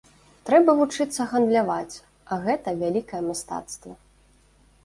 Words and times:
Трэба 0.49 0.71
вучыцца 0.79 1.21
гандляваць, 1.33 1.95
а 2.37 2.39
гэта 2.47 2.73
вялікае 2.81 3.23
мастацтва. 3.29 3.93